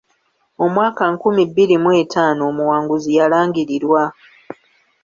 [0.65, 4.03] Omwaka nkumi bbiri mu etaano omuwanguzi yalangirirwa.